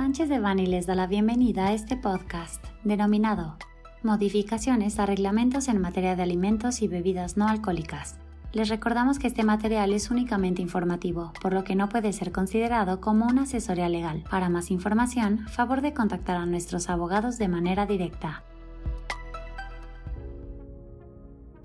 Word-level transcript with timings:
Sánchez 0.00 0.30
de 0.30 0.40
Bani 0.40 0.64
les 0.64 0.86
da 0.86 0.94
la 0.94 1.06
bienvenida 1.06 1.66
a 1.66 1.72
este 1.74 1.94
podcast 1.94 2.64
denominado 2.84 3.58
Modificaciones 4.02 4.98
a 4.98 5.04
reglamentos 5.04 5.68
en 5.68 5.78
materia 5.78 6.16
de 6.16 6.22
alimentos 6.22 6.80
y 6.80 6.88
bebidas 6.88 7.36
no 7.36 7.46
alcohólicas. 7.46 8.16
Les 8.54 8.70
recordamos 8.70 9.18
que 9.18 9.26
este 9.26 9.44
material 9.44 9.92
es 9.92 10.10
únicamente 10.10 10.62
informativo, 10.62 11.34
por 11.42 11.52
lo 11.52 11.64
que 11.64 11.76
no 11.76 11.90
puede 11.90 12.14
ser 12.14 12.32
considerado 12.32 13.02
como 13.02 13.26
una 13.26 13.42
asesoría 13.42 13.90
legal. 13.90 14.24
Para 14.30 14.48
más 14.48 14.70
información, 14.70 15.46
favor 15.48 15.82
de 15.82 15.92
contactar 15.92 16.38
a 16.38 16.46
nuestros 16.46 16.88
abogados 16.88 17.36
de 17.36 17.48
manera 17.48 17.84
directa. 17.84 18.42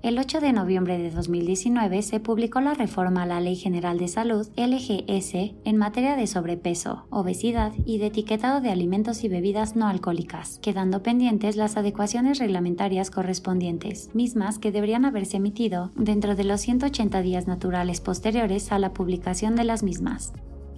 El 0.06 0.20
8 0.20 0.40
de 0.40 0.52
noviembre 0.52 0.98
de 0.98 1.10
2019 1.10 2.00
se 2.02 2.20
publicó 2.20 2.60
la 2.60 2.74
reforma 2.74 3.24
a 3.24 3.26
la 3.26 3.40
Ley 3.40 3.56
General 3.56 3.98
de 3.98 4.06
Salud 4.06 4.46
LGS 4.56 5.34
en 5.64 5.76
materia 5.78 6.14
de 6.14 6.28
sobrepeso, 6.28 7.08
obesidad 7.10 7.72
y 7.84 7.98
de 7.98 8.06
etiquetado 8.06 8.60
de 8.60 8.70
alimentos 8.70 9.24
y 9.24 9.28
bebidas 9.28 9.74
no 9.74 9.88
alcohólicas, 9.88 10.60
quedando 10.62 11.02
pendientes 11.02 11.56
las 11.56 11.76
adecuaciones 11.76 12.38
reglamentarias 12.38 13.10
correspondientes, 13.10 14.14
mismas 14.14 14.60
que 14.60 14.70
deberían 14.70 15.06
haberse 15.06 15.38
emitido 15.38 15.90
dentro 15.96 16.36
de 16.36 16.44
los 16.44 16.60
180 16.60 17.20
días 17.22 17.48
naturales 17.48 18.00
posteriores 18.00 18.70
a 18.70 18.78
la 18.78 18.92
publicación 18.92 19.56
de 19.56 19.64
las 19.64 19.82
mismas. 19.82 20.32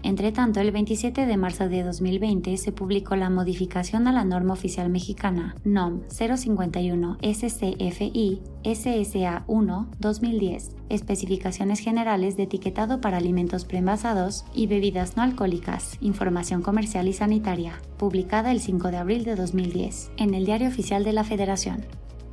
Entre 0.08 0.32
tanto, 0.32 0.60
el 0.60 0.72
27 0.72 1.26
de 1.26 1.36
marzo 1.36 1.68
de 1.68 1.82
2020 1.82 2.56
se 2.56 2.72
publicó 2.72 3.14
la 3.14 3.28
modificación 3.28 4.08
a 4.08 4.12
la 4.12 4.24
norma 4.24 4.54
oficial 4.54 4.88
mexicana 4.88 5.54
NOM 5.64 6.00
051 6.08 7.18
SCFI 7.20 8.40
SSA 8.64 9.44
1 9.46 9.90
2010, 9.98 10.76
especificaciones 10.88 11.80
generales 11.80 12.38
de 12.38 12.44
etiquetado 12.44 13.02
para 13.02 13.18
alimentos 13.18 13.66
preenvasados 13.66 14.46
y 14.54 14.66
bebidas 14.66 15.18
no 15.18 15.22
alcohólicas, 15.22 15.98
información 16.00 16.62
comercial 16.62 17.06
y 17.06 17.12
sanitaria, 17.12 17.74
publicada 17.98 18.50
el 18.50 18.60
5 18.60 18.88
de 18.88 18.96
abril 18.96 19.24
de 19.24 19.34
2010 19.34 20.12
en 20.16 20.32
el 20.32 20.46
Diario 20.46 20.68
Oficial 20.68 21.04
de 21.04 21.12
la 21.12 21.24
Federación. 21.24 21.84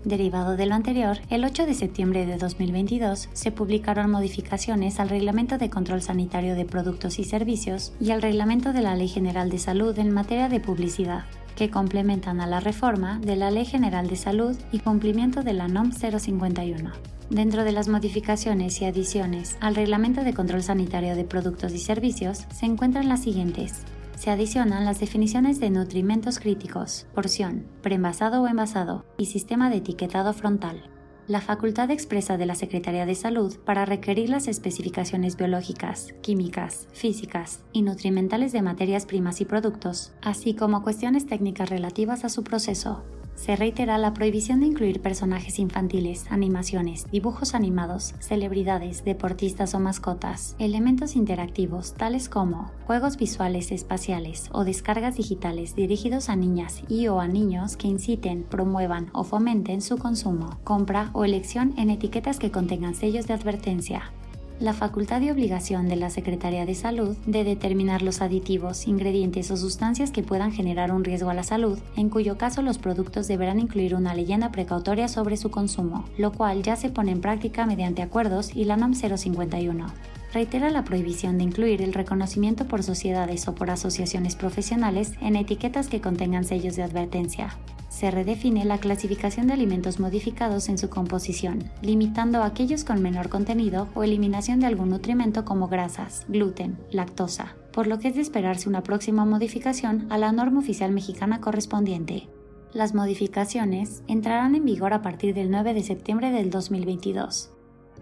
Derivado 0.06 0.56
de 0.56 0.68
lo 0.68 0.76
anterior, 0.76 1.18
el 1.32 1.44
8 1.44 1.66
de 1.66 1.74
septiembre 1.74 2.28
de 2.28 2.38
2022 2.38 3.28
se 3.34 3.52
publicaron 3.52 4.12
modificaciones 4.12 5.00
al 5.00 5.10
Reglamento 5.10 5.58
de 5.58 5.72
Control 5.72 6.00
Sanitario 6.00 6.54
de 6.54 6.64
Productos 6.64 7.18
y 7.18 7.24
Servicios 7.24 7.92
y 8.00 8.12
al 8.12 8.22
Reglamento 8.22 8.72
de 8.72 8.84
la 8.84 8.96
Ley 8.96 9.08
General 9.08 9.50
de 9.50 9.58
Salud 9.58 9.98
en 9.98 10.12
materia 10.12 10.48
de 10.48 10.60
publicidad, 10.60 11.26
que 11.56 11.72
complementan 11.72 12.40
a 12.40 12.46
la 12.46 12.60
reforma 12.60 13.18
de 13.18 13.36
la 13.36 13.50
Ley 13.50 13.66
General 13.66 14.08
de 14.08 14.16
Salud 14.16 14.56
y 14.72 14.78
cumplimiento 14.78 15.42
de 15.42 15.54
la 15.54 15.68
NOM 15.68 15.92
051. 15.92 16.92
Dentro 17.32 17.64
de 17.64 17.72
las 17.72 17.88
modificaciones 17.88 18.80
y 18.82 18.86
adiciones 18.86 19.58
al 19.60 19.74
Reglamento 19.74 20.24
de 20.24 20.36
Control 20.36 20.62
Sanitario 20.62 21.16
de 21.16 21.24
Productos 21.24 21.74
y 21.74 21.80
Servicios 21.80 22.46
se 22.54 22.68
encuentran 22.68 23.10
las 23.10 23.24
siguientes 23.24 23.82
se 24.18 24.32
adicionan 24.32 24.86
las 24.86 25.00
definiciones 25.00 25.60
de 25.60 25.70
nutrimentos 25.70 26.40
críticos, 26.40 27.08
porción, 27.14 27.66
preenvasado 27.82 28.42
o 28.42 28.48
envasado 28.48 29.06
y 29.18 29.26
sistema 29.26 29.70
de 29.70 29.78
etiquetado 29.78 30.34
frontal. 30.34 30.90
La 31.28 31.42
facultad 31.42 31.90
expresa 31.90 32.38
de 32.38 32.46
la 32.46 32.54
Secretaría 32.54 33.08
de 33.08 33.16
Salud 33.16 33.58
para 33.66 33.86
requerir 33.86 34.30
las 34.30 34.48
especificaciones 34.48 35.38
biológicas, 35.38 36.14
químicas, 36.22 36.88
físicas 36.94 37.64
y 37.74 37.82
nutrimentales 37.82 38.52
de 38.52 38.62
materias 38.62 39.08
primas 39.08 39.42
y 39.42 39.46
productos, 39.46 40.14
así 40.22 40.54
como 40.54 40.84
cuestiones 40.84 41.26
técnicas 41.26 41.70
relativas 41.70 42.26
a 42.26 42.30
su 42.30 42.44
proceso, 42.44 43.04
se 43.36 43.56
reitera 43.56 43.98
la 43.98 44.14
prohibición 44.14 44.60
de 44.60 44.68
incluir 44.68 45.02
personajes 45.02 45.60
infantiles, 45.60 46.26
animaciones, 46.30 47.06
dibujos 47.12 47.54
animados, 47.54 48.16
celebridades, 48.20 49.04
deportistas 49.06 49.76
o 49.76 49.80
mascotas, 49.80 50.56
elementos 50.60 51.16
interactivos 51.16 51.94
tales 51.94 52.30
como 52.30 52.72
juegos 52.86 53.18
visuales 53.18 53.72
espaciales 53.72 54.50
o 54.52 54.64
descargas 54.64 55.18
digitales 55.18 55.76
dirigidos 55.76 56.30
a 56.30 56.36
niñas 56.36 56.84
y 56.90 57.08
o 57.08 57.20
a 57.20 57.28
niños 57.28 57.78
que 57.78 57.88
inciten, 57.88 58.44
promuevan 58.44 59.10
o 59.14 59.24
fomenten 59.24 59.82
su 59.82 59.98
consumo, 59.98 60.58
compra 60.64 61.10
o 61.14 61.26
elección 61.26 61.74
en 61.78 61.90
etiquetas 61.90 62.40
que 62.40 62.52
contengan 62.52 62.96
sellos 62.96 63.28
de 63.28 63.34
advertencia, 63.34 64.12
la 64.60 64.74
facultad 64.74 65.22
y 65.22 65.30
obligación 65.30 65.90
de 65.90 65.98
la 65.98 66.10
Secretaría 66.10 66.66
de 66.66 66.76
Salud 66.76 67.18
de 67.26 67.44
determinar 67.44 68.02
los 68.02 68.22
aditivos, 68.22 68.88
ingredientes 68.88 69.52
o 69.52 69.58
sustancias 69.58 70.12
que 70.12 70.24
puedan 70.24 70.52
generar 70.52 70.92
un 70.92 71.04
riesgo 71.04 71.30
a 71.30 71.34
la 71.34 71.44
salud, 71.44 71.78
en 71.98 72.10
cuyo 72.10 72.38
caso 72.38 72.62
los 72.62 72.78
productos 72.78 73.28
deberán 73.28 73.60
incluir 73.60 73.96
una 73.96 74.16
leyenda 74.16 74.52
precautoria 74.52 75.08
sobre 75.08 75.38
su 75.38 75.52
consumo, 75.52 76.06
lo 76.18 76.32
cual 76.32 76.64
ya 76.64 76.76
se 76.76 76.90
pone 76.90 77.12
en 77.12 77.22
práctica 77.22 77.66
mediante 77.66 78.02
acuerdos 78.02 78.56
y 78.56 78.66
la 78.66 78.78
NOM 78.78 78.94
051 78.94 80.15
reitera 80.34 80.70
la 80.70 80.84
prohibición 80.84 81.38
de 81.38 81.46
incluir 81.46 81.82
el 81.82 81.94
reconocimiento 81.94 82.68
por 82.68 82.84
sociedades 82.84 83.48
o 83.48 83.56
por 83.56 83.72
asociaciones 83.72 84.36
profesionales 84.36 85.14
en 85.22 85.36
etiquetas 85.36 85.88
que 85.88 86.02
contengan 86.02 86.46
sellos 86.46 86.76
de 86.76 86.84
advertencia 86.84 87.58
se 87.96 88.12
redefine 88.12 88.66
la 88.66 88.78
clasificación 88.78 89.48
de 89.48 89.54
alimentos 89.54 90.02
modificados 90.02 90.68
en 90.68 90.78
su 90.78 90.90
composición, 90.90 91.72
limitando 91.82 92.44
a 92.44 92.46
aquellos 92.46 92.84
con 92.84 93.02
menor 93.02 93.30
contenido 93.30 93.88
o 93.96 94.04
eliminación 94.04 94.60
de 94.60 94.66
algún 94.66 94.90
nutrimento 94.90 95.46
como 95.46 95.70
grasas, 95.70 96.26
gluten, 96.28 96.78
lactosa, 96.92 97.56
por 97.72 97.88
lo 97.88 97.98
que 98.00 98.10
es 98.10 98.16
de 98.16 98.22
esperarse 98.22 98.68
una 98.68 98.84
próxima 98.84 99.24
modificación 99.24 100.08
a 100.10 100.18
la 100.18 100.34
norma 100.34 100.60
oficial 100.60 100.92
mexicana 100.92 101.40
correspondiente. 101.40 102.28
Las 102.74 102.94
modificaciones 102.94 104.04
entrarán 104.10 104.56
en 104.56 104.66
vigor 104.66 104.92
a 104.92 105.02
partir 105.02 105.34
del 105.34 105.50
9 105.50 105.74
de 105.74 105.84
septiembre 105.84 106.32
del 106.32 106.50
2022. 106.50 107.55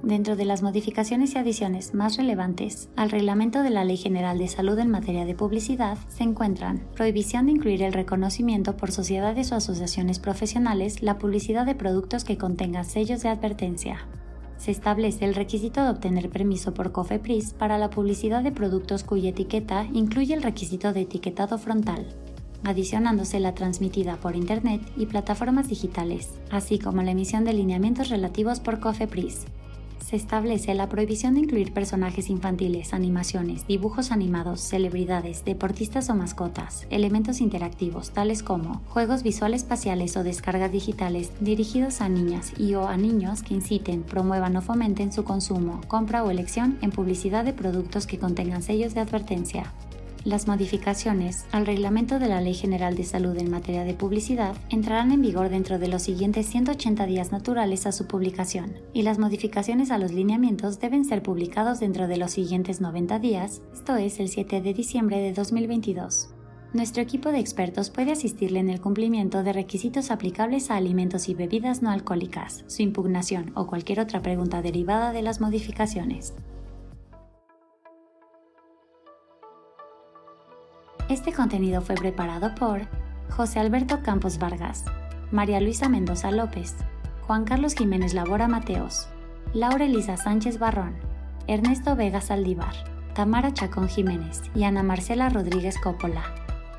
Dentro 0.03 0.35
de 0.35 0.43
las 0.43 0.61
modificaciones 0.61 1.33
y 1.33 1.37
adiciones 1.37 1.93
más 1.93 2.17
relevantes 2.17 2.89
al 2.97 3.09
reglamento 3.09 3.63
de 3.63 3.69
la 3.69 3.85
Ley 3.85 3.95
General 3.95 4.37
de 4.37 4.49
Salud 4.49 4.77
en 4.77 4.91
materia 4.91 5.23
de 5.23 5.33
publicidad 5.33 5.97
se 6.09 6.23
encuentran 6.23 6.83
prohibición 6.93 7.45
de 7.45 7.53
incluir 7.53 7.81
el 7.83 7.93
reconocimiento 7.93 8.75
por 8.75 8.91
sociedades 8.91 9.53
o 9.53 9.55
asociaciones 9.55 10.19
profesionales 10.19 11.01
la 11.01 11.17
publicidad 11.17 11.65
de 11.65 11.75
productos 11.75 12.25
que 12.25 12.37
contengan 12.37 12.83
sellos 12.83 13.23
de 13.23 13.29
advertencia. 13.29 14.05
Se 14.57 14.71
establece 14.71 15.23
el 15.23 15.35
requisito 15.35 15.81
de 15.81 15.91
obtener 15.91 16.29
permiso 16.29 16.73
por 16.73 16.91
COFEPRIS 16.91 17.53
para 17.53 17.77
la 17.77 17.89
publicidad 17.89 18.43
de 18.43 18.51
productos 18.51 19.05
cuya 19.05 19.29
etiqueta 19.29 19.87
incluye 19.93 20.33
el 20.33 20.43
requisito 20.43 20.91
de 20.91 21.03
etiquetado 21.03 21.57
frontal, 21.57 22.07
adicionándose 22.65 23.39
la 23.39 23.55
transmitida 23.55 24.17
por 24.17 24.35
Internet 24.35 24.81
y 24.97 25.05
plataformas 25.05 25.69
digitales, 25.69 26.29
así 26.51 26.77
como 26.77 27.01
la 27.03 27.11
emisión 27.11 27.45
de 27.45 27.53
lineamientos 27.53 28.09
relativos 28.09 28.59
por 28.59 28.81
COFEPRIS, 28.81 29.45
se 29.99 30.15
establece 30.15 30.73
la 30.73 30.89
prohibición 30.89 31.33
de 31.33 31.41
incluir 31.41 31.73
personajes 31.73 32.29
infantiles, 32.29 32.93
animaciones, 32.93 33.67
dibujos 33.67 34.11
animados, 34.11 34.61
celebridades, 34.61 35.45
deportistas 35.45 36.09
o 36.09 36.15
mascotas, 36.15 36.87
elementos 36.89 37.41
interactivos 37.41 38.11
tales 38.11 38.43
como 38.43 38.81
juegos 38.89 39.23
visuales 39.23 39.63
espaciales 39.63 40.17
o 40.17 40.23
descargas 40.23 40.71
digitales 40.71 41.31
dirigidos 41.39 42.01
a 42.01 42.09
niñas 42.09 42.53
y 42.57 42.75
o 42.75 42.87
a 42.87 42.97
niños 42.97 43.43
que 43.43 43.53
inciten, 43.53 44.03
promuevan 44.03 44.55
o 44.57 44.61
fomenten 44.61 45.11
su 45.11 45.23
consumo, 45.23 45.81
compra 45.87 46.23
o 46.23 46.31
elección 46.31 46.77
en 46.81 46.91
publicidad 46.91 47.45
de 47.45 47.53
productos 47.53 48.07
que 48.07 48.19
contengan 48.19 48.63
sellos 48.63 48.93
de 48.93 49.01
advertencia. 49.01 49.71
Las 50.25 50.47
modificaciones 50.47 51.45
al 51.51 51.65
reglamento 51.65 52.17
de 52.17 52.29
la 52.29 52.39
Ley 52.39 52.53
General 52.53 52.95
de 52.95 53.03
Salud 53.03 53.37
en 53.37 53.51
materia 53.51 53.83
de 53.83 53.93
publicidad 53.93 54.55
entrarán 54.69 55.11
en 55.11 55.21
vigor 55.21 55.49
dentro 55.49 55.79
de 55.79 55.89
los 55.89 56.03
siguientes 56.03 56.45
180 56.45 57.05
días 57.07 57.33
naturales 57.33 57.85
a 57.85 57.91
su 57.91 58.07
publicación, 58.07 58.71
y 58.93 59.01
las 59.01 59.19
modificaciones 59.19 59.91
a 59.91 59.97
los 59.97 60.13
lineamientos 60.13 60.79
deben 60.79 61.03
ser 61.03 61.23
publicados 61.23 61.81
dentro 61.81 62.07
de 62.07 62.15
los 62.15 62.31
siguientes 62.31 62.79
90 62.79 63.19
días, 63.19 63.61
esto 63.73 63.97
es 63.97 64.21
el 64.21 64.29
7 64.29 64.61
de 64.61 64.73
diciembre 64.73 65.19
de 65.19 65.33
2022. 65.33 66.29
Nuestro 66.71 67.03
equipo 67.03 67.29
de 67.33 67.39
expertos 67.39 67.89
puede 67.89 68.13
asistirle 68.13 68.59
en 68.59 68.69
el 68.69 68.79
cumplimiento 68.79 69.43
de 69.43 69.51
requisitos 69.51 70.09
aplicables 70.09 70.71
a 70.71 70.77
alimentos 70.77 71.27
y 71.27 71.33
bebidas 71.33 71.81
no 71.81 71.91
alcohólicas, 71.91 72.63
su 72.67 72.81
impugnación 72.81 73.51
o 73.55 73.67
cualquier 73.67 73.99
otra 73.99 74.21
pregunta 74.21 74.61
derivada 74.61 75.11
de 75.11 75.21
las 75.21 75.41
modificaciones. 75.41 76.33
Este 81.13 81.31
contenido 81.31 81.79
fue 81.81 81.93
preparado 81.93 82.55
por 82.55 82.87
José 83.29 83.59
Alberto 83.59 84.01
Campos 84.01 84.39
Vargas, 84.39 84.83
María 85.31 85.61
Luisa 85.61 85.87
Mendoza 85.87 86.31
López, 86.31 86.73
Juan 87.27 87.45
Carlos 87.45 87.75
Jiménez 87.75 88.15
Labora 88.15 88.47
Mateos, 88.47 89.07
Laura 89.53 89.85
Elisa 89.85 90.17
Sánchez 90.17 90.57
Barrón, 90.57 90.95
Ernesto 91.45 91.95
Vega 91.95 92.19
Saldívar, 92.19 92.73
Tamara 93.13 93.53
Chacón 93.53 93.89
Jiménez 93.89 94.41
y 94.55 94.63
Ana 94.63 94.81
Marcela 94.81 95.29
Rodríguez 95.29 95.77
Coppola, 95.77 96.23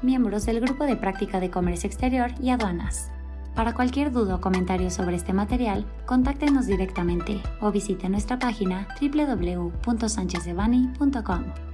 miembros 0.03 0.47
del 0.47 0.61
Grupo 0.61 0.83
de 0.83 0.97
Práctica 0.97 1.39
de 1.39 1.51
Comercio 1.51 1.87
Exterior 1.87 2.33
y 2.43 2.51
Aduanas. 2.51 3.13
Para 3.55 3.73
cualquier 3.73 4.11
duda 4.11 4.35
o 4.35 4.41
comentario 4.41 4.91
sobre 4.91 5.15
este 5.15 5.33
material, 5.33 5.87
contáctenos 6.07 6.67
directamente 6.67 7.41
o 7.61 7.71
visite 7.71 8.09
nuestra 8.09 8.41
página 8.41 8.89
www.sanchezdevani.com. 9.01 11.74